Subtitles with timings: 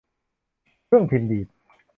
[0.85, 1.47] เครื่องพิมพ์ดีด